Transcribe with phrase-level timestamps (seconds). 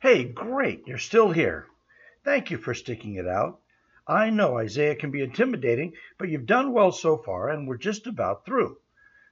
[0.00, 1.66] Hey, great, you're still here.
[2.22, 3.58] Thank you for sticking it out.
[4.06, 8.06] I know Isaiah can be intimidating, but you've done well so far, and we're just
[8.06, 8.78] about through.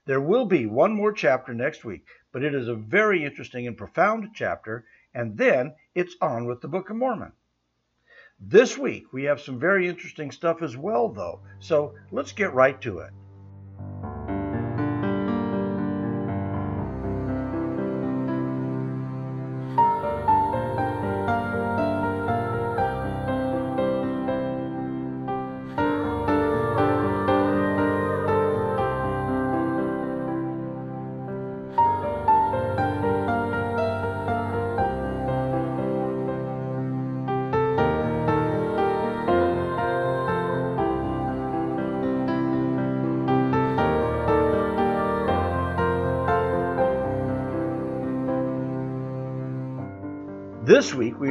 [0.06, 3.78] There will be one more chapter next week, but it is a very interesting and
[3.78, 4.84] profound chapter,
[5.14, 7.30] and then it's on with the Book of Mormon.
[8.40, 12.80] This week we have some very interesting stuff as well, though, so let's get right
[12.80, 13.12] to it.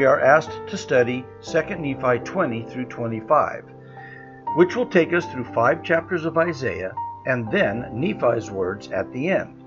[0.05, 3.63] We are asked to study 2 Nephi 20 through 25,
[4.55, 6.93] which will take us through five chapters of Isaiah
[7.25, 9.63] and then Nephi's words at the end.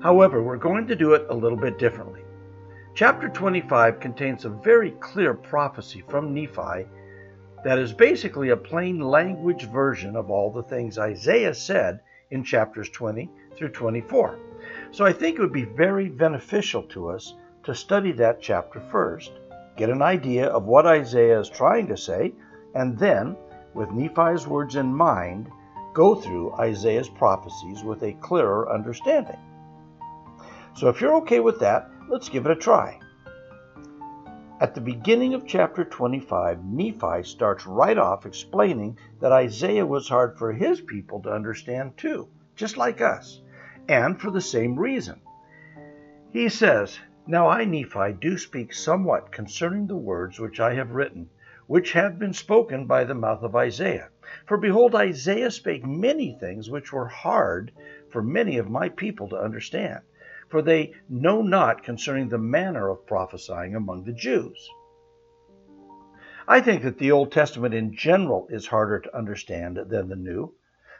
[0.00, 2.20] However, we're going to do it a little bit differently.
[2.94, 6.86] Chapter 25 contains a very clear prophecy from Nephi
[7.64, 11.98] that is basically a plain language version of all the things Isaiah said
[12.30, 14.38] in chapters 20 through 24.
[14.92, 19.32] So I think it would be very beneficial to us to study that chapter first,
[19.76, 22.32] get an idea of what Isaiah is trying to say,
[22.74, 23.36] and then,
[23.74, 25.50] with Nephi's words in mind,
[25.94, 29.38] go through Isaiah's prophecies with a clearer understanding.
[30.74, 33.00] So, if you're okay with that, let's give it a try.
[34.58, 40.38] At the beginning of chapter 25, Nephi starts right off explaining that Isaiah was hard
[40.38, 43.42] for his people to understand too, just like us,
[43.86, 45.20] and for the same reason.
[46.32, 51.28] He says, now I, Nephi, do speak somewhat concerning the words which I have written,
[51.66, 54.08] which have been spoken by the mouth of Isaiah.
[54.46, 57.72] For behold, Isaiah spake many things which were hard
[58.10, 60.00] for many of my people to understand,
[60.48, 64.70] for they know not concerning the manner of prophesying among the Jews.
[66.48, 70.54] I think that the Old Testament in general is harder to understand than the New,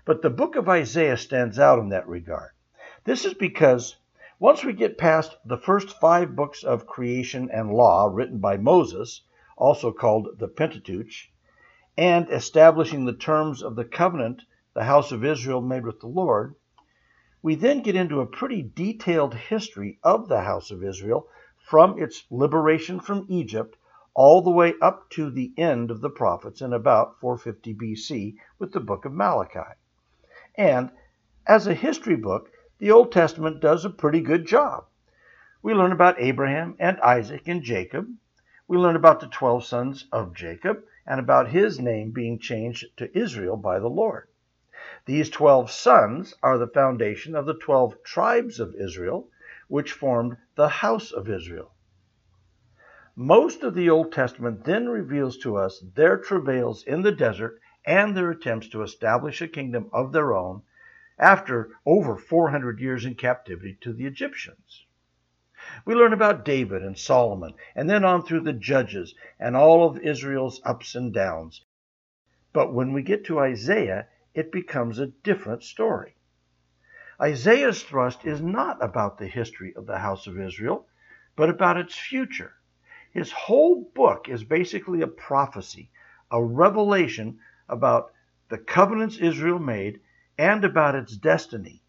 [0.05, 2.51] but the book of Isaiah stands out in that regard.
[3.05, 3.97] This is because
[4.39, 9.23] once we get past the first five books of creation and law written by Moses,
[9.57, 11.31] also called the Pentateuch,
[11.97, 14.43] and establishing the terms of the covenant
[14.75, 16.55] the house of Israel made with the Lord,
[17.43, 21.27] we then get into a pretty detailed history of the house of Israel
[21.57, 23.79] from its liberation from Egypt
[24.13, 28.73] all the way up to the end of the prophets in about 450 BC with
[28.73, 29.73] the book of Malachi.
[30.57, 30.91] And
[31.47, 34.85] as a history book, the Old Testament does a pretty good job.
[35.63, 38.07] We learn about Abraham and Isaac and Jacob.
[38.69, 43.19] We learn about the 12 sons of Jacob and about his name being changed to
[43.19, 44.29] Israel by the Lord.
[45.07, 49.31] These 12 sons are the foundation of the 12 tribes of Israel,
[49.69, 51.73] which formed the house of Israel.
[53.15, 58.15] Most of the Old Testament then reveals to us their travails in the desert and
[58.15, 60.63] their attempts to establish a kingdom of their own
[61.19, 64.85] after over 400 years in captivity to the Egyptians.
[65.85, 69.99] We learn about David and Solomon, and then on through the Judges and all of
[69.99, 71.65] Israel's ups and downs.
[72.53, 76.15] But when we get to Isaiah, it becomes a different story.
[77.21, 80.87] Isaiah's thrust is not about the history of the house of Israel,
[81.35, 82.53] but about its future.
[83.11, 85.91] His whole book is basically a prophecy,
[86.31, 87.39] a revelation
[87.69, 88.13] about
[88.51, 90.01] the covenants Israel made
[90.39, 91.83] and about its destiny,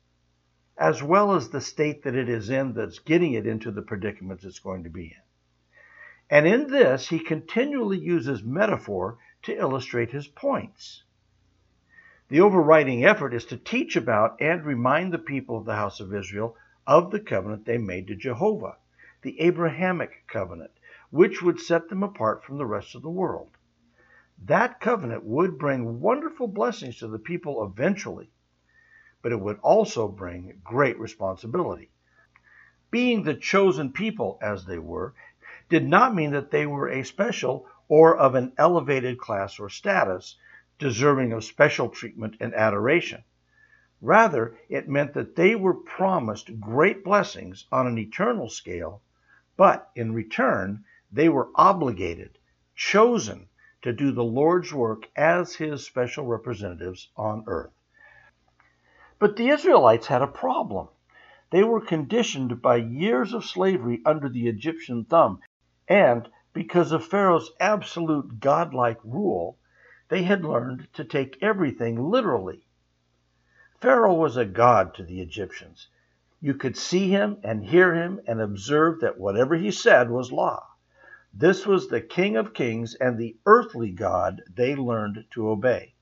[0.78, 4.44] as well as the state that it is in that's getting it into the predicaments
[4.44, 5.22] it's going to be in.
[6.30, 11.04] And in this, he continually uses metaphor to illustrate his points.
[12.30, 16.14] The overriding effort is to teach about and remind the people of the house of
[16.14, 18.78] Israel of the covenant they made to Jehovah,
[19.22, 20.72] the Abrahamic covenant,
[21.10, 23.58] which would set them apart from the rest of the world.
[24.44, 28.30] That covenant would bring wonderful blessings to the people eventually,
[29.22, 31.90] but it would also bring great responsibility.
[32.92, 35.14] Being the chosen people, as they were,
[35.70, 40.36] did not mean that they were a special or of an elevated class or status,
[40.80, 43.24] deserving of special treatment and adoration.
[44.02, 49.02] Rather, it meant that they were promised great blessings on an eternal scale,
[49.56, 52.38] but in return, they were obligated,
[52.76, 53.50] chosen
[53.82, 57.77] to do the Lord's work as his special representatives on earth.
[59.20, 60.90] But the Israelites had a problem.
[61.50, 65.40] They were conditioned by years of slavery under the Egyptian thumb,
[65.88, 69.58] And because of Pharaoh's absolute godlike rule,
[70.10, 72.68] they had learned to take everything literally.
[73.80, 75.88] Pharaoh was a god to the Egyptians.
[76.40, 80.64] You could see him and hear him and observe that whatever he said was law.
[81.34, 85.94] This was the King of Kings and the earthly God they learned to obey.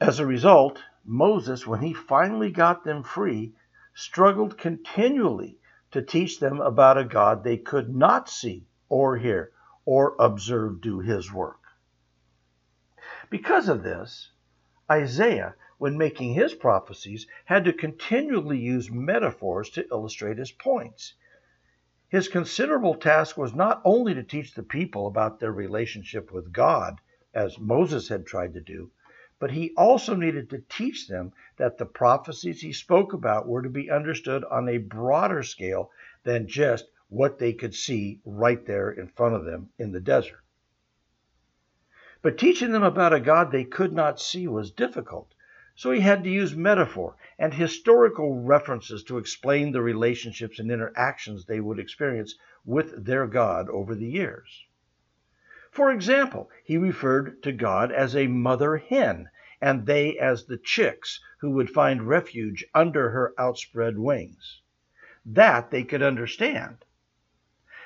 [0.00, 3.54] As a result, Moses, when he finally got them free,
[3.94, 5.58] struggled continually
[5.92, 9.52] to teach them about a God they could not see or hear
[9.84, 11.60] or observe do his work.
[13.30, 14.32] Because of this,
[14.90, 21.14] Isaiah, when making his prophecies, had to continually use metaphors to illustrate his points.
[22.08, 27.00] His considerable task was not only to teach the people about their relationship with God,
[27.34, 28.90] as Moses had tried to do,
[29.38, 33.68] but he also needed to teach them that the prophecies he spoke about were to
[33.68, 35.90] be understood on a broader scale
[36.24, 40.40] than just what they could see right there in front of them in the desert.
[42.22, 45.32] But teaching them about a God they could not see was difficult,
[45.74, 51.44] so he had to use metaphor and historical references to explain the relationships and interactions
[51.44, 52.34] they would experience
[52.64, 54.65] with their God over the years.
[55.76, 59.28] For example, he referred to God as a mother hen,
[59.60, 64.62] and they as the chicks who would find refuge under her outspread wings.
[65.26, 66.86] That they could understand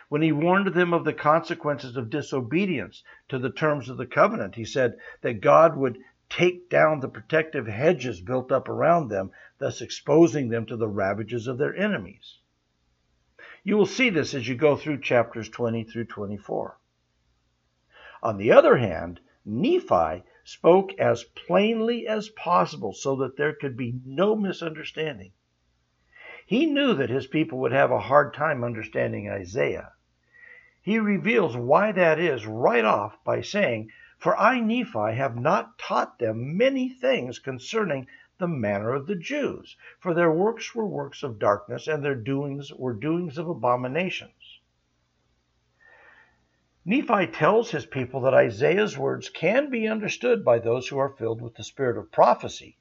[0.08, 4.54] when he warned them of the consequences of disobedience to the terms of the covenant.
[4.54, 5.98] He said that God would
[6.28, 11.48] take down the protective hedges built up around them, thus exposing them to the ravages
[11.48, 12.38] of their enemies.
[13.64, 16.76] You will see this as you go through chapters 20 through 24.
[18.22, 23.98] On the other hand, Nephi spoke as plainly as possible so that there could be
[24.04, 25.32] no misunderstanding.
[26.44, 29.92] He knew that his people would have a hard time understanding Isaiah.
[30.82, 36.18] He reveals why that is right off by saying, For I, Nephi, have not taught
[36.18, 38.06] them many things concerning
[38.38, 42.72] the manner of the Jews, for their works were works of darkness, and their doings
[42.72, 44.32] were doings of abominations.
[46.82, 51.42] Nephi tells his people that Isaiah's words can be understood by those who are filled
[51.42, 52.78] with the spirit of prophecy,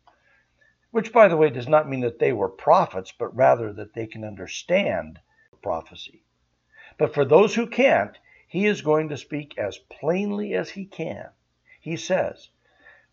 [0.92, 4.08] which, by the way, does not mean that they were prophets, but rather that they
[4.08, 5.20] can understand
[5.62, 6.24] prophecy.
[6.98, 8.18] But for those who can't,
[8.48, 11.32] he is going to speak as plainly as he can.
[11.82, 12.52] He says,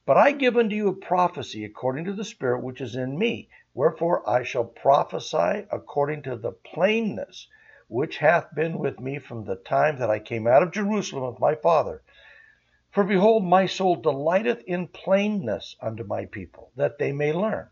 [0.05, 3.49] But I give unto you a prophecy according to the Spirit which is in me.
[3.75, 7.49] Wherefore I shall prophesy according to the plainness
[7.89, 11.41] which hath been with me from the time that I came out of Jerusalem with
[11.41, 12.03] my Father.
[12.91, 17.69] For behold, my soul delighteth in plainness unto my people, that they may learn.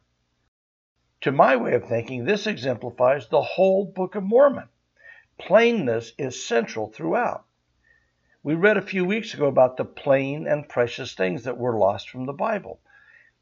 [1.22, 4.68] To my way of thinking, this exemplifies the whole Book of Mormon.
[5.38, 7.46] Plainness is central throughout.
[8.42, 12.10] We read a few weeks ago about the plain and precious things that were lost
[12.10, 12.80] from the Bible.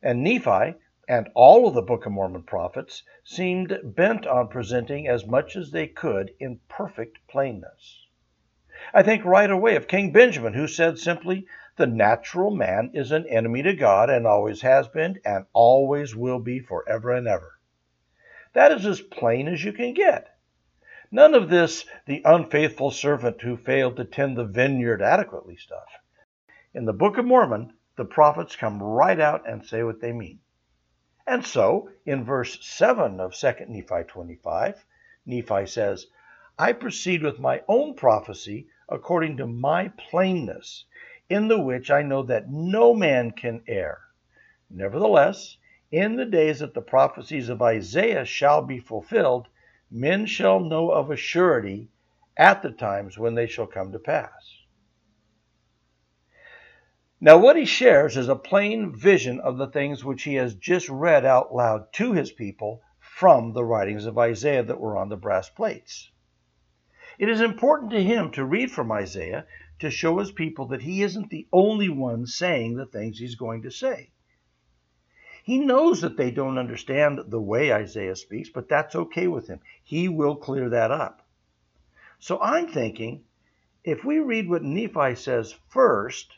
[0.00, 0.76] And Nephi
[1.08, 5.70] and all of the Book of Mormon prophets seemed bent on presenting as much as
[5.70, 8.06] they could in perfect plainness.
[8.94, 11.46] I think right away of King Benjamin, who said simply,
[11.76, 16.38] The natural man is an enemy to God and always has been and always will
[16.38, 17.58] be forever and ever.
[18.52, 20.28] That is as plain as you can get.
[21.10, 25.88] None of this the unfaithful servant who failed to tend the vineyard adequately stuff.
[26.74, 30.40] In the Book of Mormon, the prophets come right out and say what they mean.
[31.26, 34.84] And so, in verse 7 of 2 Nephi 25,
[35.24, 36.06] Nephi says,
[36.58, 40.84] I proceed with my own prophecy according to my plainness,
[41.28, 44.00] in the which I know that no man can err.
[44.68, 45.56] Nevertheless,
[45.90, 49.48] in the days that the prophecies of Isaiah shall be fulfilled,
[49.90, 51.88] men shall know of a surety
[52.36, 54.61] at the times when they shall come to pass.
[57.24, 60.88] Now, what he shares is a plain vision of the things which he has just
[60.88, 65.16] read out loud to his people from the writings of Isaiah that were on the
[65.16, 66.10] brass plates.
[67.20, 69.46] It is important to him to read from Isaiah
[69.78, 73.62] to show his people that he isn't the only one saying the things he's going
[73.62, 74.10] to say.
[75.44, 79.60] He knows that they don't understand the way Isaiah speaks, but that's okay with him.
[79.84, 81.24] He will clear that up.
[82.18, 83.22] So I'm thinking
[83.84, 86.34] if we read what Nephi says first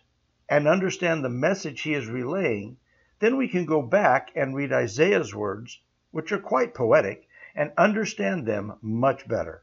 [0.49, 2.77] and understand the message he is relaying,
[3.19, 8.47] then we can go back and read Isaiah's words, which are quite poetic, and understand
[8.47, 9.63] them much better.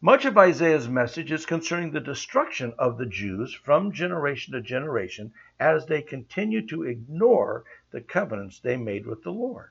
[0.00, 5.32] Much of Isaiah's message is concerning the destruction of the Jews from generation to generation
[5.58, 9.70] as they continue to ignore the covenants they made with the Lord.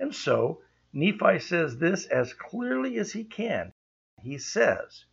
[0.00, 0.62] And so,
[0.92, 3.72] Nephi says this as clearly as he can.
[4.22, 5.04] he says,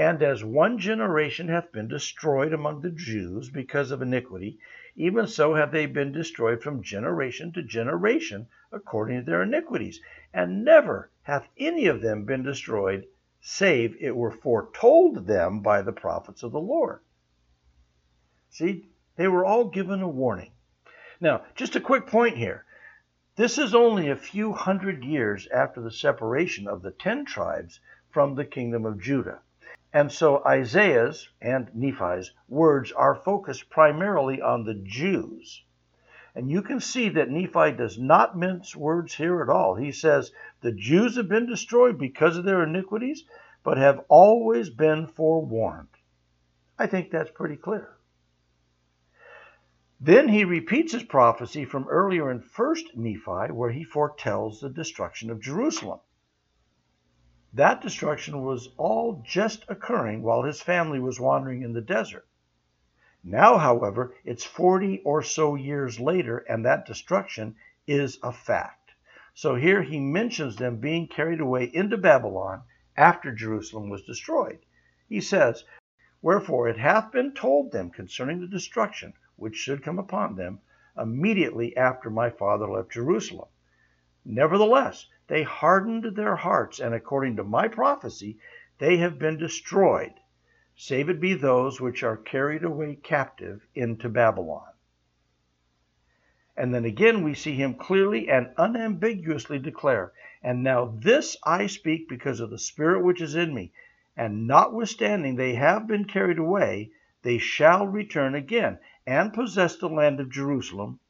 [0.00, 4.60] And as one generation hath been destroyed among the Jews because of iniquity,
[4.94, 10.00] even so have they been destroyed from generation to generation according to their iniquities.
[10.32, 13.08] And never hath any of them been destroyed,
[13.40, 17.00] save it were foretold them by the prophets of the Lord.
[18.50, 20.52] See, they were all given a warning.
[21.20, 22.64] Now, just a quick point here.
[23.34, 28.36] This is only a few hundred years after the separation of the ten tribes from
[28.36, 29.40] the kingdom of Judah.
[29.92, 35.64] And so Isaiah's and Nephi's words are focused primarily on the Jews.
[36.34, 39.74] And you can see that Nephi does not mince words here at all.
[39.74, 40.30] He says,
[40.60, 43.24] The Jews have been destroyed because of their iniquities,
[43.64, 45.88] but have always been forewarned.
[46.78, 47.88] I think that's pretty clear.
[50.00, 55.30] Then he repeats his prophecy from earlier in 1st Nephi, where he foretells the destruction
[55.30, 55.98] of Jerusalem.
[57.52, 62.26] That destruction was all just occurring while his family was wandering in the desert.
[63.24, 68.92] Now, however, it's 40 or so years later, and that destruction is a fact.
[69.34, 72.62] So here he mentions them being carried away into Babylon
[72.96, 74.58] after Jerusalem was destroyed.
[75.08, 75.64] He says,
[76.20, 80.60] Wherefore it hath been told them concerning the destruction which should come upon them
[80.98, 83.48] immediately after my father left Jerusalem.
[84.24, 88.38] Nevertheless, they hardened their hearts, and according to my prophecy,
[88.78, 90.14] they have been destroyed,
[90.74, 94.72] save it be those which are carried away captive into Babylon.
[96.56, 102.08] And then again we see him clearly and unambiguously declare, And now this I speak
[102.08, 103.70] because of the Spirit which is in me,
[104.16, 110.20] and notwithstanding they have been carried away, they shall return again, and possess the land
[110.20, 111.00] of Jerusalem.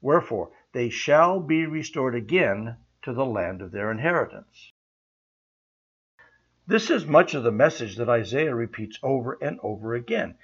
[0.00, 2.76] Wherefore they shall be restored again
[3.08, 4.70] to the land of their inheritance.
[6.66, 10.34] This is much of the message that Isaiah repeats over and over again.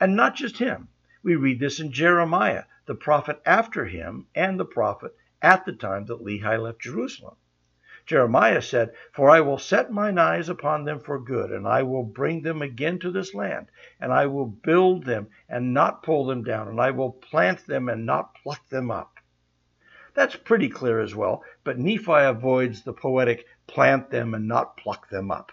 [0.00, 0.88] And not just him.
[1.22, 6.06] We read this in Jeremiah, the prophet after him, and the prophet at the time
[6.06, 7.36] that Lehi left Jerusalem.
[8.06, 12.02] Jeremiah said, For I will set mine eyes upon them for good, and I will
[12.02, 13.68] bring them again to this land,
[14.00, 17.88] and I will build them and not pull them down, and I will plant them
[17.88, 19.19] and not pluck them up.
[20.14, 25.08] That's pretty clear as well, but Nephi avoids the poetic plant them and not pluck
[25.08, 25.52] them up.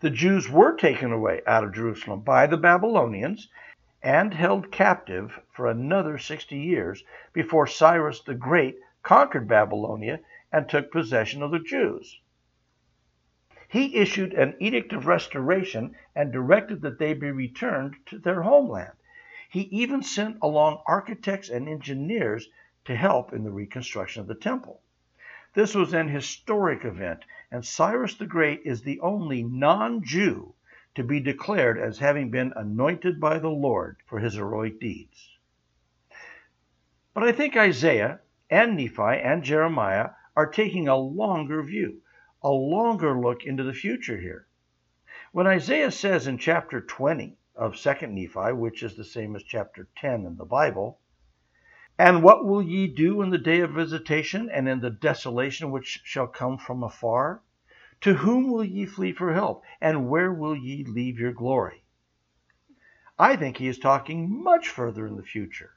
[0.00, 3.48] The Jews were taken away out of Jerusalem by the Babylonians
[4.02, 10.90] and held captive for another 60 years before Cyrus the Great conquered Babylonia and took
[10.90, 12.18] possession of the Jews.
[13.68, 18.94] He issued an edict of restoration and directed that they be returned to their homeland.
[19.50, 22.48] He even sent along architects and engineers
[22.84, 24.82] to help in the reconstruction of the temple.
[25.54, 30.54] This was an historic event, and Cyrus the Great is the only non Jew
[30.94, 35.38] to be declared as having been anointed by the Lord for his heroic deeds.
[37.12, 42.02] But I think Isaiah and Nephi and Jeremiah are taking a longer view,
[42.42, 44.46] a longer look into the future here.
[45.32, 49.88] When Isaiah says in chapter 20 of 2nd Nephi, which is the same as chapter
[49.96, 50.99] 10 in the Bible,
[52.02, 56.00] And what will ye do in the day of visitation and in the desolation which
[56.02, 57.42] shall come from afar?
[58.00, 61.84] To whom will ye flee for help, and where will ye leave your glory?
[63.18, 65.72] I think he is talking much further in the future.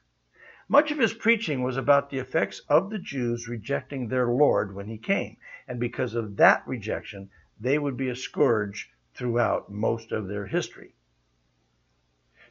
[0.70, 4.88] Much of his preaching was about the effects of the Jews rejecting their Lord when
[4.88, 5.36] he came,
[5.68, 10.96] and because of that rejection, they would be a scourge throughout most of their history.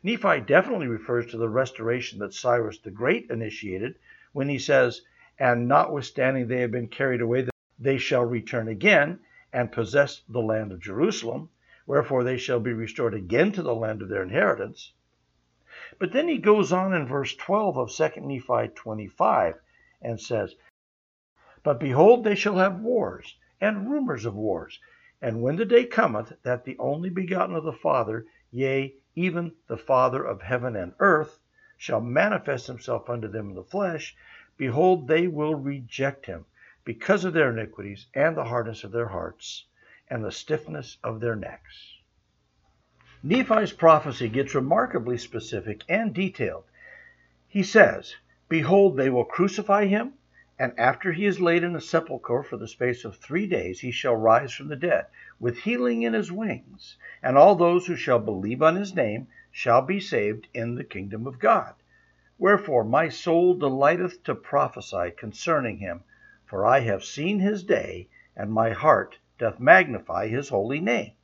[0.05, 3.95] Nephi definitely refers to the restoration that Cyrus the Great initiated
[4.33, 5.03] when he says,
[5.39, 9.21] And notwithstanding they have been carried away, they shall return again
[9.53, 11.51] and possess the land of Jerusalem,
[11.87, 14.93] wherefore they shall be restored again to the land of their inheritance.
[16.01, 19.55] But then he goes on in verse 12 of 2 Nephi 25
[20.01, 20.57] and says,
[21.63, 24.81] But behold, they shall have wars and rumors of wars.
[25.21, 29.77] And when the day cometh that the only begotten of the Father, yea, even the
[29.77, 31.39] Father of heaven and earth,
[31.77, 34.17] shall manifest himself unto them in the flesh,
[34.57, 36.45] behold, they will reject him
[36.85, 39.67] because of their iniquities and the hardness of their hearts
[40.09, 41.95] and the stiffness of their necks.
[43.23, 46.65] Nephi's prophecy gets remarkably specific and detailed.
[47.49, 48.17] He says,
[48.49, 50.15] Behold, they will crucify him,
[50.63, 53.91] and after he is laid in a sepulchre for the space of three days, he
[53.91, 55.05] shall rise from the dead,
[55.41, 59.83] with healing in his wings, and all those who shall believe on his name shall
[59.83, 61.75] be saved in the kingdom of God.
[62.39, 66.05] Wherefore my soul delighteth to prophesy concerning him,
[66.47, 71.15] for I have seen his day, and my heart doth magnify his holy name.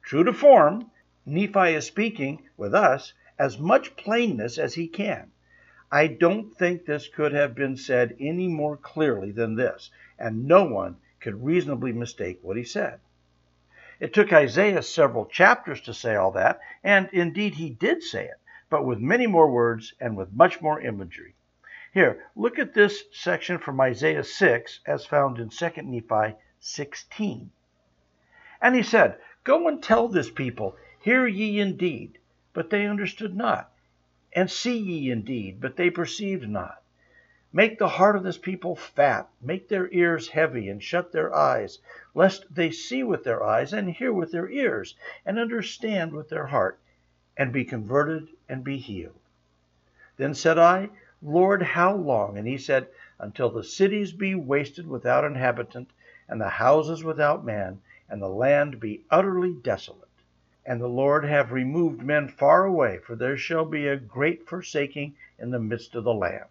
[0.00, 0.90] True to form,
[1.26, 5.32] Nephi is speaking with us as much plainness as he can.
[5.90, 10.64] I don't think this could have been said any more clearly than this, and no
[10.64, 13.00] one could reasonably mistake what he said.
[13.98, 18.38] It took Isaiah several chapters to say all that, and indeed he did say it,
[18.68, 21.34] but with many more words and with much more imagery.
[21.94, 27.50] Here, look at this section from Isaiah 6 as found in 2 Nephi 16.
[28.60, 32.18] And he said, Go and tell this people, Hear ye indeed,
[32.52, 33.72] but they understood not,
[34.32, 36.82] and see ye indeed, but they perceived not.
[37.52, 41.78] Make the heart of this people fat, make their ears heavy, and shut their eyes,
[42.14, 44.94] lest they see with their eyes, and hear with their ears,
[45.24, 46.78] and understand with their heart,
[47.38, 49.18] and be converted and be healed.
[50.18, 50.90] Then said I,
[51.22, 52.36] Lord, how long?
[52.36, 55.90] And he said, Until the cities be wasted without inhabitant,
[56.28, 57.80] and the houses without man,
[58.10, 60.07] and the land be utterly desolate.
[60.68, 65.16] And the Lord have removed men far away, for there shall be a great forsaking
[65.38, 66.44] in the midst of the land.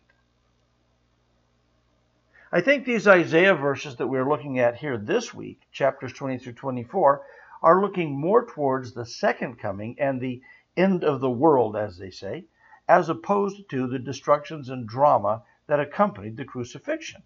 [2.51, 6.53] I think these Isaiah verses that we're looking at here this week, chapters 20 through
[6.53, 7.21] 24,
[7.62, 10.41] are looking more towards the second coming and the
[10.75, 12.45] end of the world, as they say,
[12.88, 17.21] as opposed to the destructions and drama that accompanied the crucifixion.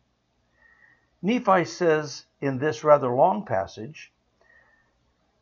[1.21, 4.11] Nephi says in this rather long passage,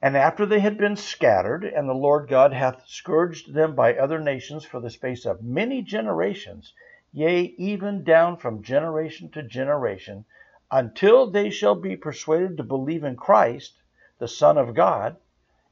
[0.01, 4.19] And after they had been scattered, and the Lord God hath scourged them by other
[4.19, 6.73] nations for the space of many generations,
[7.11, 10.23] yea, even down from generation to generation,
[10.71, 13.73] until they shall be persuaded to believe in Christ,
[14.19, 15.17] the Son of God,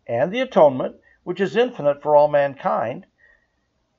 [0.06, 3.06] and the atonement, which is infinite for all mankind.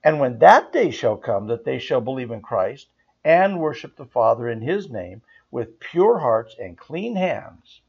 [0.05, 2.89] And when that day shall come that they shall believe in Christ,
[3.25, 7.81] and worship the Father in his name, with pure hearts and clean hands,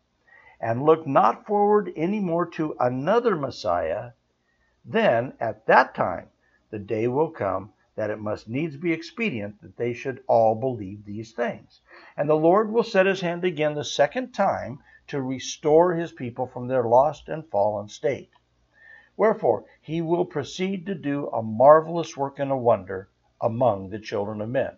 [0.59, 4.11] and look not forward any more to another Messiah,
[4.83, 6.29] then at that time
[6.69, 11.03] the day will come that it must needs be expedient that they should all believe
[11.03, 11.81] these things.
[12.15, 16.47] And the Lord will set his hand again the second time to restore his people
[16.47, 18.29] from their lost and fallen state.
[19.17, 23.09] Wherefore he will proceed to do a marvelous work and a wonder
[23.41, 24.77] among the children of men.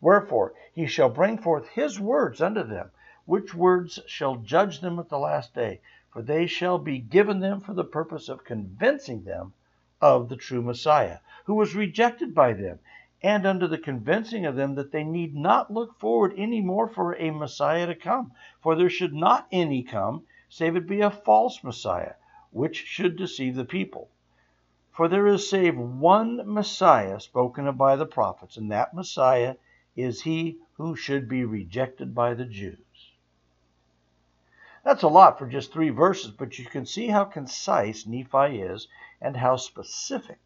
[0.00, 2.90] Wherefore he shall bring forth his words unto them,
[3.26, 5.80] which words shall judge them at the last day,
[6.12, 9.52] for they shall be given them for the purpose of convincing them
[10.00, 12.78] of the true Messiah, who was rejected by them,
[13.22, 17.16] and under the convincing of them that they need not look forward any more for
[17.16, 21.64] a Messiah to come, for there should not any come, save it be a false
[21.64, 22.14] Messiah,
[22.52, 24.08] which should deceive the people.
[24.92, 29.56] For there is save one Messiah spoken of by the prophets, and that Messiah
[29.96, 32.85] is he who should be rejected by the Jews.
[34.86, 38.86] That's a lot for just three verses, but you can see how concise Nephi is
[39.20, 40.38] and how specific.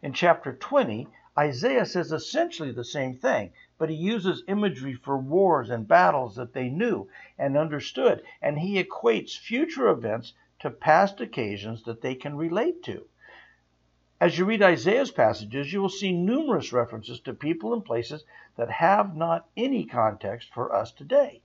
[0.00, 5.68] In chapter 20, Isaiah says essentially the same thing, but he uses imagery for wars
[5.68, 11.82] and battles that they knew and understood, and he equates future events to past occasions
[11.82, 13.06] that they can relate to.
[14.18, 18.24] As you read Isaiah's passages, you will see numerous references to people and places
[18.56, 21.42] that have not any context for us today.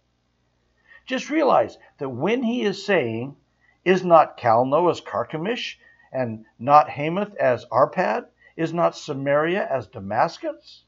[1.06, 3.36] Just realize that when he is saying,
[3.84, 5.80] Is not Calno as Carchemish,
[6.12, 8.28] and not Hamath as Arpad?
[8.56, 10.84] Is not Samaria as Damascus?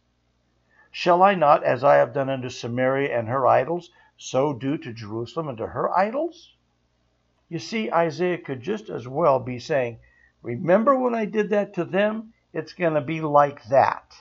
[0.91, 4.93] Shall I not, as I have done unto Samaria and her idols, so do to
[4.93, 6.54] Jerusalem and to her idols?
[7.49, 9.99] You see, Isaiah could just as well be saying,
[10.43, 12.34] Remember when I did that to them?
[12.54, 14.13] It's going to be like that.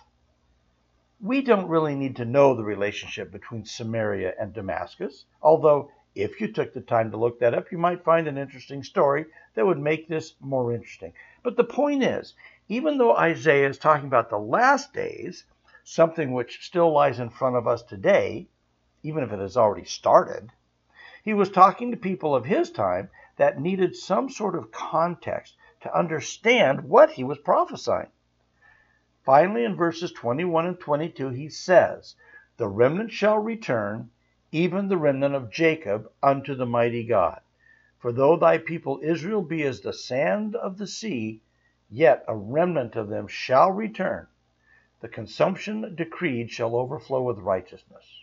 [1.25, 6.53] We don't really need to know the relationship between Samaria and Damascus, although if you
[6.53, 9.79] took the time to look that up, you might find an interesting story that would
[9.79, 11.13] make this more interesting.
[11.45, 12.35] But the point is,
[12.69, 15.45] even though Isaiah is talking about the last days,
[15.85, 18.49] something which still lies in front of us today,
[19.05, 20.51] even if it has already started,
[21.23, 25.97] he was talking to people of his time that needed some sort of context to
[25.97, 28.11] understand what he was prophesying.
[29.25, 32.17] Finally, in verses 21 and 22, he says,
[32.57, 34.11] The remnant shall return,
[34.51, 37.41] even the remnant of Jacob, unto the mighty God.
[37.99, 41.41] For though thy people Israel be as the sand of the sea,
[41.95, 44.27] Yet a remnant of them shall return.
[45.01, 48.22] The consumption decreed shall overflow with righteousness.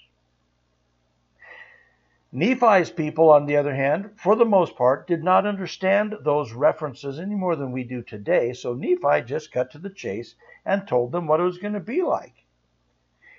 [2.31, 7.19] Nephi's people, on the other hand, for the most part, did not understand those references
[7.19, 11.11] any more than we do today, so Nephi just cut to the chase and told
[11.11, 12.45] them what it was going to be like.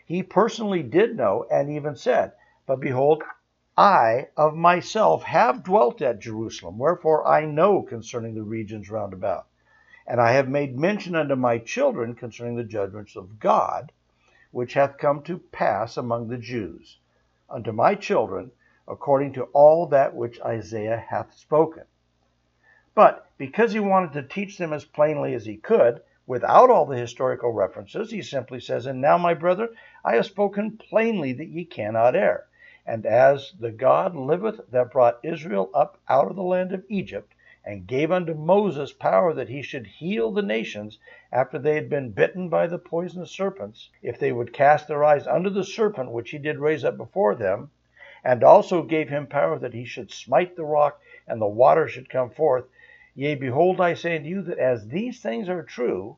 [0.05, 2.33] He personally did know and even said,
[2.67, 3.23] But behold,
[3.79, 9.47] I of myself have dwelt at Jerusalem, wherefore I know concerning the regions round about.
[10.05, 13.93] And I have made mention unto my children concerning the judgments of God,
[14.51, 16.99] which hath come to pass among the Jews,
[17.49, 18.51] unto my children,
[18.89, 21.85] according to all that which Isaiah hath spoken.
[22.95, 26.97] But because he wanted to teach them as plainly as he could, without all the
[26.97, 29.69] historical references, he simply says, And now, my brother,
[30.05, 32.47] I have spoken plainly that ye cannot err.
[32.87, 37.35] And as the God liveth that brought Israel up out of the land of Egypt,
[37.65, 40.99] and gave unto Moses power that he should heal the nations
[41.31, 45.27] after they had been bitten by the poisonous serpents, if they would cast their eyes
[45.27, 47.71] unto the serpent which he did raise up before them,
[48.25, 52.11] and also gave him power that he should smite the rock, and the water should
[52.11, 52.65] come forth.
[53.15, 56.17] Yea, behold, I say unto you that as these things are true,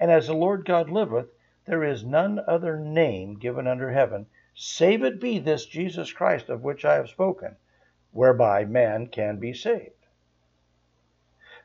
[0.00, 1.30] and as the Lord God liveth,
[1.64, 6.62] there is none other name given under heaven, save it be this Jesus Christ of
[6.62, 7.56] which I have spoken,
[8.12, 9.90] whereby man can be saved.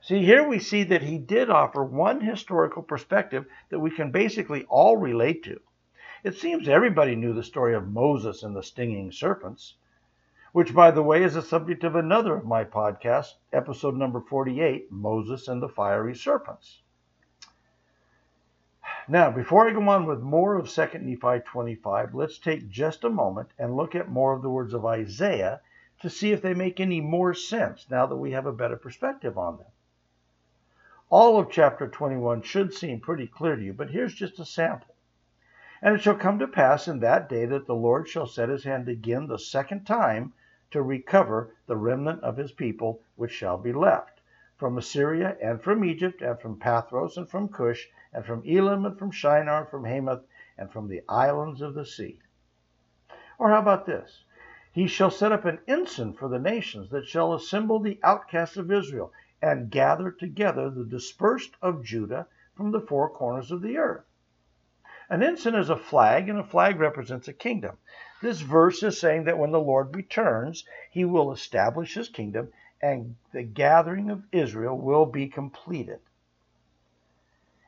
[0.01, 4.63] See, here we see that he did offer one historical perspective that we can basically
[4.69, 5.59] all relate to.
[6.21, 9.75] It seems everybody knew the story of Moses and the stinging serpents,
[10.51, 14.91] which, by the way, is the subject of another of my podcasts, episode number 48
[14.91, 16.81] Moses and the Fiery Serpents.
[19.07, 23.09] Now, before I go on with more of 2 Nephi 25, let's take just a
[23.09, 25.61] moment and look at more of the words of Isaiah
[26.01, 29.37] to see if they make any more sense now that we have a better perspective
[29.37, 29.67] on them.
[31.09, 34.95] All of chapter 21 should seem pretty clear to you, but here's just a sample.
[35.81, 38.65] And it shall come to pass in that day that the Lord shall set his
[38.65, 40.33] hand again the second time
[40.71, 44.19] to recover the remnant of his people which shall be left,
[44.57, 48.99] from Assyria and from Egypt and from Pathros and from Cush and from Elam and
[48.99, 50.25] from Shinar and from Hamath
[50.57, 52.19] and from the islands of the sea.
[53.37, 54.25] Or how about this?
[54.73, 58.69] He shall set up an ensign for the nations that shall assemble the outcasts of
[58.69, 64.03] Israel and gather together the dispersed of Judah from the four corners of the earth.
[65.09, 67.77] An ensign is a flag, and a flag represents a kingdom.
[68.21, 73.15] This verse is saying that when the Lord returns, he will establish his kingdom, and
[73.31, 75.99] the gathering of Israel will be completed.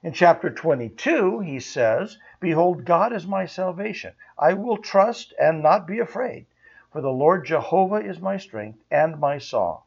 [0.03, 4.13] In chapter 22, he says, Behold, God is my salvation.
[4.37, 6.45] I will trust and not be afraid,
[6.91, 9.81] for the Lord Jehovah is my strength and my song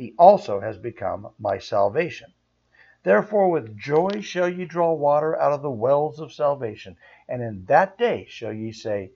[0.00, 2.32] he also has become my salvation.
[3.02, 7.64] Therefore, with joy shall ye draw water out of the wells of salvation, and in
[7.64, 9.12] that day shall ye say,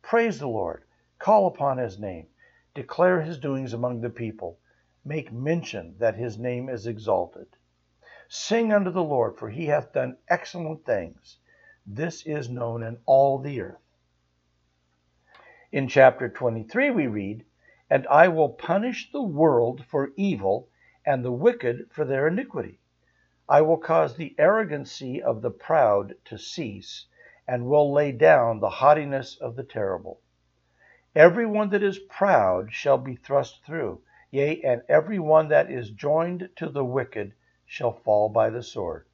[0.00, 0.84] Praise the Lord,
[1.18, 2.28] call upon his name,
[2.74, 4.58] declare his doings among the people,
[5.04, 7.48] make mention that his name is exalted.
[8.28, 11.38] Sing unto the Lord, for he hath done excellent things.
[11.86, 13.82] This is known in all the earth.
[15.70, 17.44] In chapter 23, we read,
[17.90, 20.70] and I will punish the world for evil
[21.04, 22.80] and the wicked for their iniquity.
[23.48, 27.06] I will cause the arrogancy of the proud to cease,
[27.46, 30.20] and will lay down the haughtiness of the terrible.
[31.14, 35.90] Every one that is proud shall be thrust through, yea, and every one that is
[35.90, 39.06] joined to the wicked shall fall by the sword.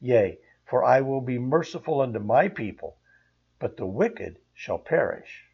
[0.00, 2.96] Yea, for I will be merciful unto my people,
[3.60, 5.44] but the wicked shall perish.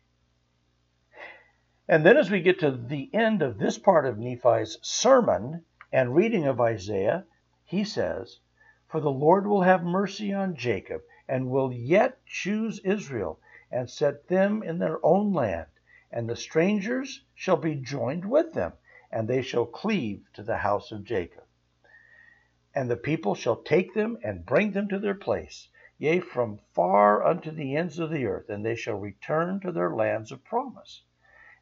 [1.86, 6.14] And then, as we get to the end of this part of Nephi's sermon and
[6.14, 7.26] reading of Isaiah,
[7.66, 8.40] he says,
[8.86, 14.28] For the Lord will have mercy on Jacob, and will yet choose Israel, and set
[14.28, 15.68] them in their own land.
[16.10, 18.74] And the strangers shall be joined with them,
[19.10, 21.44] and they shall cleave to the house of Jacob.
[22.74, 27.24] And the people shall take them and bring them to their place, yea, from far
[27.24, 31.02] unto the ends of the earth, and they shall return to their lands of promise.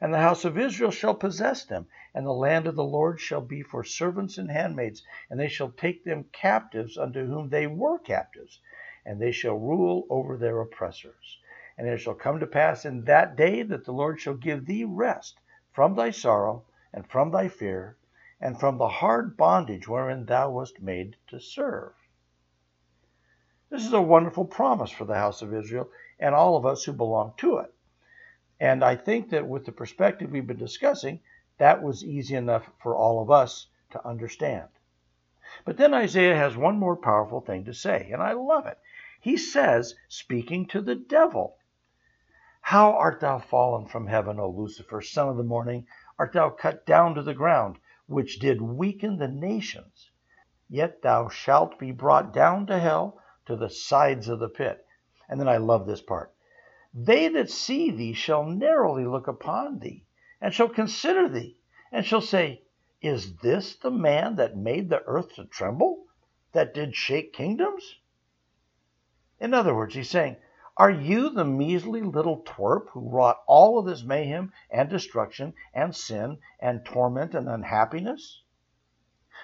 [0.02, 3.40] And the house of Israel shall possess them, and the land of the Lord shall
[3.40, 8.00] be for servants and handmaids, and they shall take them captives unto whom they were
[8.00, 8.58] captives,
[9.06, 11.38] and they shall rule over their oppressors.
[11.78, 14.82] And it shall come to pass in that day that the Lord shall give thee
[14.82, 15.38] rest
[15.70, 17.96] from thy sorrow, and from thy fear,
[18.40, 21.92] and from the hard bondage wherein thou wast made to serve.
[23.70, 26.92] This is a wonderful promise for the house of Israel and all of us who
[26.92, 27.71] belong to it.
[28.62, 31.18] And I think that with the perspective we've been discussing,
[31.58, 34.68] that was easy enough for all of us to understand.
[35.64, 38.78] But then Isaiah has one more powerful thing to say, and I love it.
[39.20, 41.56] He says, speaking to the devil,
[42.60, 45.88] How art thou fallen from heaven, O Lucifer, son of the morning?
[46.16, 50.12] Art thou cut down to the ground, which did weaken the nations?
[50.68, 54.86] Yet thou shalt be brought down to hell, to the sides of the pit.
[55.28, 56.31] And then I love this part.
[56.94, 60.04] They that see thee shall narrowly look upon thee,
[60.42, 61.56] and shall consider thee,
[61.90, 62.64] and shall say,
[63.00, 66.06] Is this the man that made the earth to tremble,
[66.52, 67.98] that did shake kingdoms?
[69.40, 70.36] In other words, he's saying,
[70.76, 75.96] Are you the measly little twerp who wrought all of this mayhem and destruction and
[75.96, 78.42] sin and torment and unhappiness?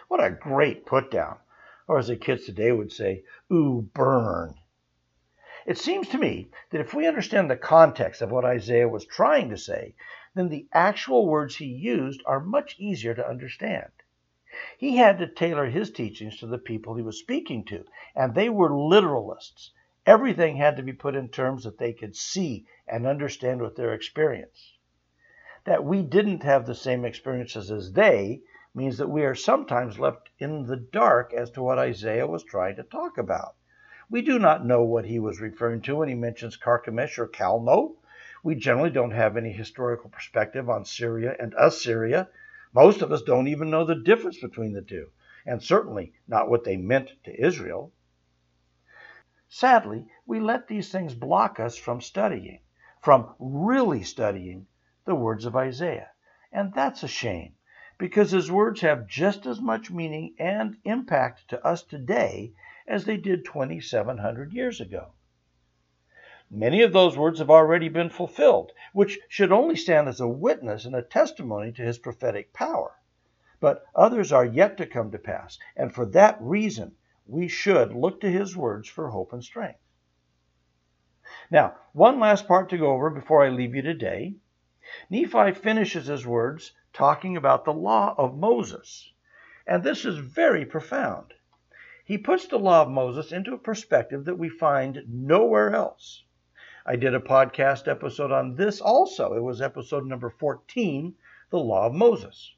[0.08, 1.38] What a great put down.
[1.86, 4.54] Or as the kids today would say, ooh, burn.
[5.68, 9.50] It seems to me that if we understand the context of what Isaiah was trying
[9.50, 9.94] to say,
[10.34, 13.92] then the actual words he used are much easier to understand.
[14.78, 17.84] He had to tailor his teachings to the people he was speaking to,
[18.16, 19.72] and they were literalists.
[20.06, 23.92] Everything had to be put in terms that they could see and understand with their
[23.92, 24.78] experience.
[25.66, 28.40] That we didn't have the same experiences as they
[28.74, 32.76] means that we are sometimes left in the dark as to what Isaiah was trying
[32.76, 33.54] to talk about.
[34.10, 37.96] We do not know what he was referring to when he mentions Carchemish or Calno.
[38.42, 42.28] We generally don't have any historical perspective on Syria and Assyria.
[42.72, 45.10] Most of us don't even know the difference between the two,
[45.44, 47.92] and certainly not what they meant to Israel.
[49.50, 52.60] Sadly, we let these things block us from studying,
[53.02, 54.66] from really studying
[55.04, 56.10] the words of Isaiah.
[56.50, 57.56] And that's a shame,
[57.98, 62.54] because his words have just as much meaning and impact to us today
[62.88, 65.12] as they did 2,700 years ago.
[66.50, 70.86] Many of those words have already been fulfilled, which should only stand as a witness
[70.86, 72.92] and a testimony to his prophetic power.
[73.60, 76.96] But others are yet to come to pass, and for that reason,
[77.26, 79.80] we should look to his words for hope and strength.
[81.50, 84.36] Now, one last part to go over before I leave you today.
[85.10, 89.12] Nephi finishes his words talking about the law of Moses,
[89.66, 91.34] and this is very profound.
[92.08, 96.24] He puts the law of Moses into a perspective that we find nowhere else.
[96.86, 99.34] I did a podcast episode on this also.
[99.34, 101.14] It was episode number 14,
[101.50, 102.54] The Law of Moses.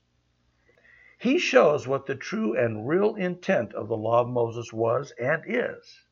[1.19, 5.43] He shows what the true and real intent of the law of Moses was and
[5.45, 6.05] is.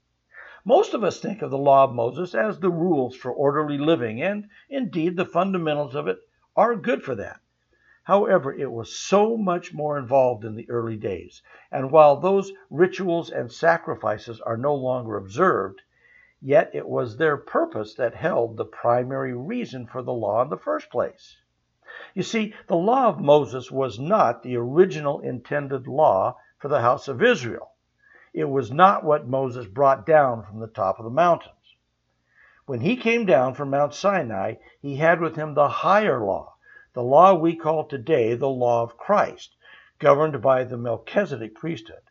[0.64, 4.20] Most of us think of the law of Moses as the rules for orderly living,
[4.20, 6.18] and indeed the fundamentals of it
[6.56, 7.38] are good for that.
[8.08, 13.28] However, it was so much more involved in the early days, and while those rituals
[13.28, 15.82] and sacrifices are no longer observed,
[16.40, 20.56] yet it was their purpose that held the primary reason for the law in the
[20.56, 21.36] first place.
[22.14, 27.08] You see, the law of Moses was not the original intended law for the house
[27.08, 27.72] of Israel.
[28.32, 31.76] It was not what Moses brought down from the top of the mountains.
[32.64, 36.54] When he came down from Mount Sinai, he had with him the higher law,
[36.98, 39.54] the law we call today the law of Christ,
[40.00, 42.02] governed by the Melchizedek priesthood.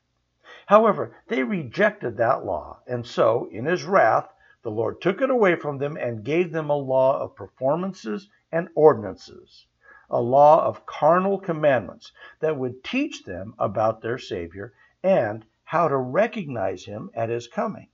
[0.67, 5.57] However, they rejected that law, and so, in his wrath, the Lord took it away
[5.57, 9.67] from them and gave them a law of performances and ordinances,
[10.09, 14.71] a law of carnal commandments that would teach them about their Savior
[15.03, 17.89] and how to recognize him at his coming.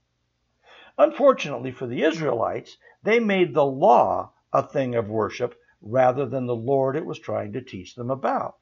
[0.96, 6.56] Unfortunately for the Israelites, they made the law a thing of worship rather than the
[6.56, 8.56] Lord it was trying to teach them about.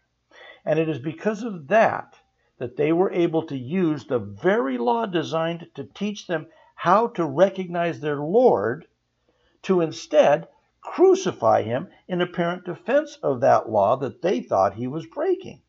[0.64, 2.18] And it is because of that
[2.58, 7.24] that they were able to use the very law designed to teach them how to
[7.24, 8.86] recognize their Lord
[9.62, 10.48] to instead
[10.80, 15.62] crucify him in apparent defense of that law that they thought he was breaking.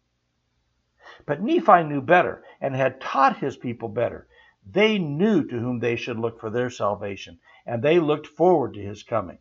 [1.25, 4.27] But Nephi knew better and had taught his people better.
[4.65, 8.81] They knew to whom they should look for their salvation, and they looked forward to
[8.81, 9.37] his coming.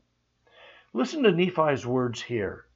[0.94, 2.66] Listen to Nephi's words here.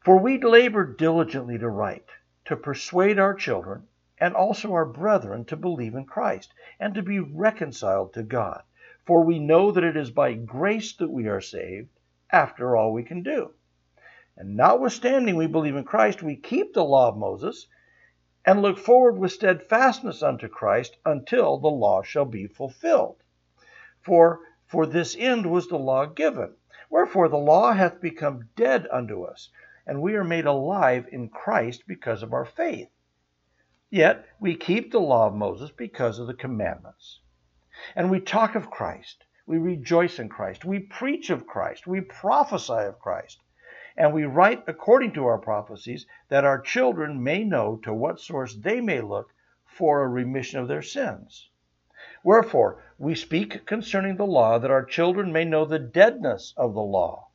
[0.00, 2.08] For we labored diligently to write,
[2.46, 3.86] to persuade our children
[4.18, 8.64] and also our brethren to believe in Christ and to be reconciled to God.
[9.06, 11.90] For we know that it is by grace that we are saved,
[12.32, 13.54] after all we can do.
[14.36, 17.68] And notwithstanding we believe in Christ, we keep the law of Moses
[18.44, 23.22] and look forward with steadfastness unto Christ until the law shall be fulfilled.
[24.00, 26.56] For for this end was the law given
[26.94, 29.50] Wherefore the law hath become dead unto us,
[29.84, 32.88] and we are made alive in Christ because of our faith.
[33.90, 37.18] Yet we keep the law of Moses because of the commandments.
[37.96, 42.86] And we talk of Christ, we rejoice in Christ, we preach of Christ, we prophesy
[42.86, 43.40] of Christ,
[43.96, 48.54] and we write according to our prophecies that our children may know to what source
[48.54, 49.34] they may look
[49.66, 51.50] for a remission of their sins.
[52.22, 56.82] Wherefore, we speak concerning the law, that our children may know the deadness of the
[56.82, 57.28] law,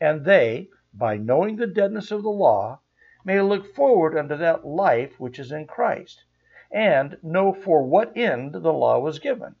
[0.00, 2.80] and they, by knowing the deadness of the law,
[3.24, 6.24] may look forward unto that life which is in Christ,
[6.70, 9.56] and know for what end the law was given.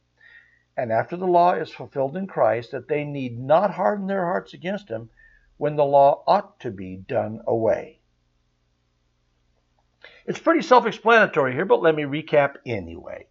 [0.76, 4.54] And after the law is fulfilled in Christ, that they need not harden their hearts
[4.54, 5.10] against him,
[5.56, 8.00] when the law ought to be done away.
[10.24, 13.26] It's pretty self explanatory here, but let me recap anyway.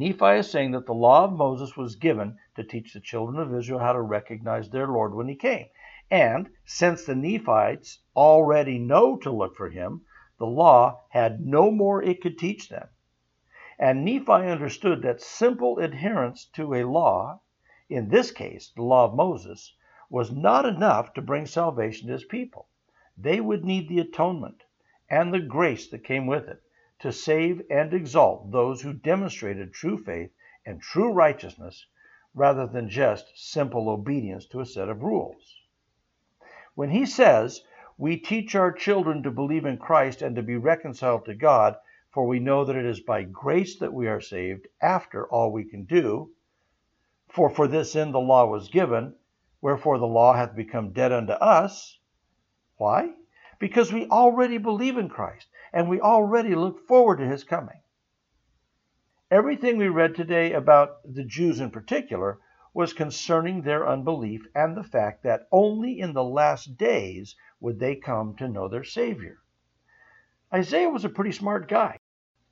[0.00, 3.52] Nephi is saying that the law of Moses was given to teach the children of
[3.52, 5.66] Israel how to recognize their Lord when he came.
[6.08, 10.02] And since the Nephites already know to look for him,
[10.38, 12.86] the law had no more it could teach them.
[13.76, 17.40] And Nephi understood that simple adherence to a law,
[17.88, 19.74] in this case the law of Moses,
[20.08, 22.68] was not enough to bring salvation to his people.
[23.16, 24.62] They would need the atonement
[25.10, 26.62] and the grace that came with it
[27.00, 30.30] to save and exalt those who demonstrated true faith
[30.66, 31.86] and true righteousness
[32.34, 35.60] rather than just simple obedience to a set of rules.
[36.74, 37.62] When he says,
[37.96, 41.76] We teach our children to believe in Christ and to be reconciled to God,
[42.10, 45.64] for we know that it is by grace that we are saved after all we
[45.64, 46.30] can do.
[47.28, 49.14] For for this end the law was given,
[49.60, 51.98] wherefore the law hath become dead unto us.
[52.76, 53.12] Why?
[53.58, 57.80] Because we already believe in Christ and we already look forward to his coming.
[59.30, 62.38] Everything we read today about the Jews in particular
[62.72, 67.96] was concerning their unbelief and the fact that only in the last days would they
[67.96, 69.38] come to know their Savior.
[70.52, 71.98] Isaiah was a pretty smart guy,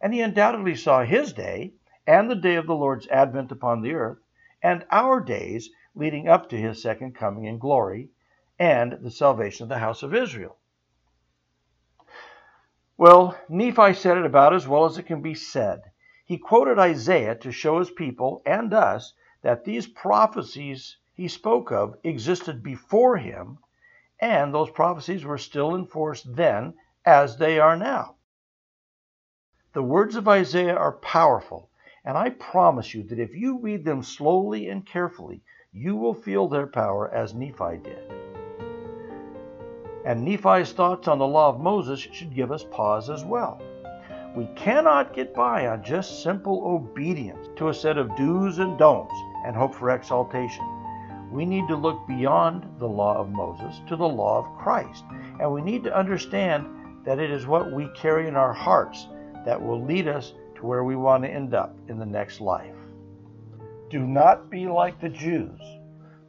[0.00, 1.72] and he undoubtedly saw his day
[2.06, 4.18] and the day of the Lord's advent upon the earth,
[4.62, 8.10] and our days leading up to his second coming in glory
[8.58, 10.58] and the salvation of the house of Israel.
[12.98, 15.82] Well, Nephi said it about as well as it can be said.
[16.24, 21.98] He quoted Isaiah to show his people and us that these prophecies he spoke of
[22.02, 23.58] existed before him,
[24.18, 28.16] and those prophecies were still in force then as they are now.
[29.74, 31.68] The words of Isaiah are powerful,
[32.02, 36.48] and I promise you that if you read them slowly and carefully, you will feel
[36.48, 38.35] their power as Nephi did
[40.06, 43.60] and Nephi's thoughts on the law of Moses should give us pause as well.
[44.36, 49.14] We cannot get by on just simple obedience to a set of do's and don'ts
[49.44, 50.64] and hope for exaltation.
[51.32, 55.02] We need to look beyond the law of Moses to the law of Christ,
[55.40, 56.66] and we need to understand
[57.04, 59.08] that it is what we carry in our hearts
[59.44, 62.76] that will lead us to where we want to end up in the next life.
[63.90, 65.60] Do not be like the Jews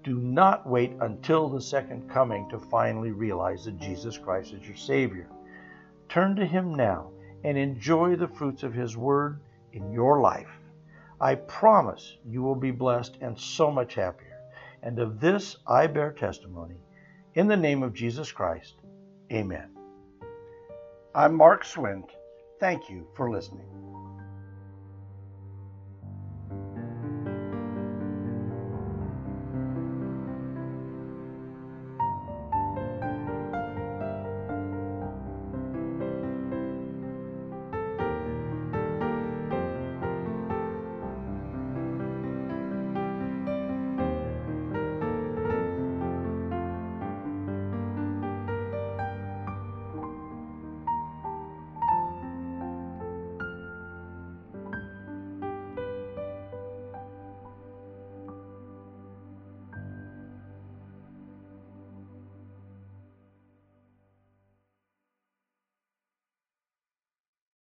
[0.08, 4.78] do not wait until the second coming to finally realize that Jesus Christ is your
[4.78, 5.28] Savior.
[6.08, 7.12] Turn to Him now
[7.44, 9.42] and enjoy the fruits of His Word
[9.74, 10.48] in your life.
[11.20, 14.40] I promise you will be blessed and so much happier.
[14.82, 16.78] And of this I bear testimony.
[17.36, 18.76] In the name of Jesus Christ,
[19.30, 19.72] amen.
[21.14, 22.12] I'm Mark Swint.
[22.62, 23.87] Thank you for listening.